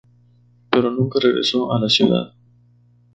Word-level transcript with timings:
Pero 0.71 0.89
nunca 0.89 1.19
regresó 1.21 1.71
a 1.73 1.79
la 1.79 1.87
ciudad. 1.87 2.33